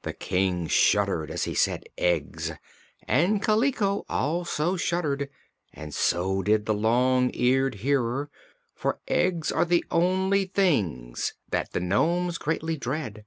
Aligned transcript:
The 0.00 0.14
King 0.14 0.66
shuddered 0.66 1.30
as 1.30 1.44
he 1.44 1.52
said 1.54 1.84
"eggs," 1.98 2.52
and 3.06 3.42
Kaliko 3.42 4.06
also 4.08 4.78
shuddered, 4.78 5.28
and 5.74 5.92
so 5.92 6.40
did 6.42 6.64
the 6.64 6.72
Long 6.72 7.30
Eared 7.34 7.74
Hearer; 7.74 8.30
for 8.74 9.00
eggs 9.08 9.52
are 9.52 9.66
the 9.66 9.84
only 9.90 10.46
things 10.46 11.34
that 11.50 11.72
the 11.72 11.80
nomes 11.80 12.38
greatly 12.38 12.78
dread. 12.78 13.26